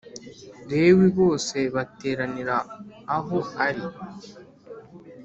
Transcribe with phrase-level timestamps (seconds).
[0.67, 2.55] Lewi bose bateranira
[3.15, 3.85] aho ari